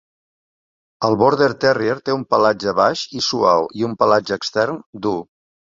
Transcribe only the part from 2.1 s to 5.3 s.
un pelatge baix i suau i un pelatge extern dur.